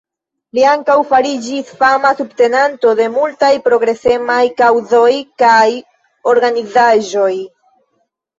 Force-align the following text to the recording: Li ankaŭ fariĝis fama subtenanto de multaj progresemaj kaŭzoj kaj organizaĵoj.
Li 0.57 0.61
ankaŭ 0.67 0.93
fariĝis 1.09 1.67
fama 1.81 2.11
subtenanto 2.21 2.93
de 3.01 3.05
multaj 3.17 3.51
progresemaj 3.67 4.39
kaŭzoj 4.63 5.05
kaj 5.45 5.61
organizaĵoj. 6.33 7.31